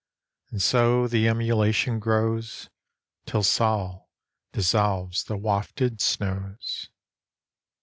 And 0.49 0.59
so 0.63 1.07
the 1.07 1.27
emulation 1.27 1.99
grows 1.99 2.71
Till 3.27 3.43
Sol 3.43 4.09
dissolves 4.51 5.25
the 5.25 5.37
wafted 5.37 6.01
snows. 6.01 6.89